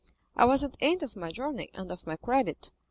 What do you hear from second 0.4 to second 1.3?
was at the end of my